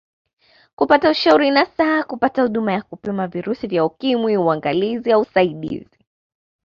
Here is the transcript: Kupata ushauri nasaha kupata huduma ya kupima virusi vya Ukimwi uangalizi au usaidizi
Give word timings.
Kupata 0.75 1.09
ushauri 1.09 1.51
nasaha 1.51 2.03
kupata 2.03 2.41
huduma 2.43 2.73
ya 2.73 2.81
kupima 2.81 3.27
virusi 3.27 3.67
vya 3.67 3.85
Ukimwi 3.85 4.37
uangalizi 4.37 5.11
au 5.11 5.21
usaidizi 5.21 5.99